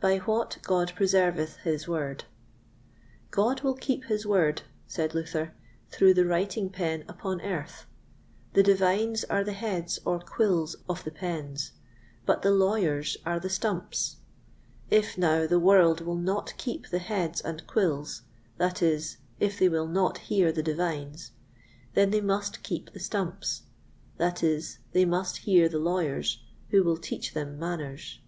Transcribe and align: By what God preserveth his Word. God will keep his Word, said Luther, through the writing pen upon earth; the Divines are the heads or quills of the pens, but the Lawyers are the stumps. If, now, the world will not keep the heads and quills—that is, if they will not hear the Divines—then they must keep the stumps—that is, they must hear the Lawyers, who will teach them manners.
By 0.00 0.18
what 0.18 0.58
God 0.64 0.92
preserveth 0.96 1.58
his 1.58 1.86
Word. 1.86 2.24
God 3.30 3.60
will 3.62 3.74
keep 3.76 4.06
his 4.06 4.26
Word, 4.26 4.62
said 4.88 5.14
Luther, 5.14 5.54
through 5.88 6.14
the 6.14 6.26
writing 6.26 6.68
pen 6.68 7.04
upon 7.06 7.40
earth; 7.42 7.86
the 8.54 8.64
Divines 8.64 9.22
are 9.30 9.44
the 9.44 9.52
heads 9.52 10.00
or 10.04 10.18
quills 10.18 10.74
of 10.88 11.04
the 11.04 11.12
pens, 11.12 11.70
but 12.24 12.42
the 12.42 12.50
Lawyers 12.50 13.16
are 13.24 13.38
the 13.38 13.48
stumps. 13.48 14.16
If, 14.90 15.16
now, 15.16 15.46
the 15.46 15.60
world 15.60 16.00
will 16.00 16.16
not 16.16 16.52
keep 16.58 16.88
the 16.90 16.98
heads 16.98 17.40
and 17.40 17.64
quills—that 17.68 18.82
is, 18.82 19.18
if 19.38 19.60
they 19.60 19.68
will 19.68 19.86
not 19.86 20.18
hear 20.18 20.50
the 20.50 20.64
Divines—then 20.64 22.10
they 22.10 22.20
must 22.20 22.64
keep 22.64 22.92
the 22.92 22.98
stumps—that 22.98 24.42
is, 24.42 24.80
they 24.90 25.04
must 25.04 25.36
hear 25.36 25.68
the 25.68 25.78
Lawyers, 25.78 26.42
who 26.70 26.82
will 26.82 26.96
teach 26.96 27.32
them 27.32 27.60
manners. 27.60 28.18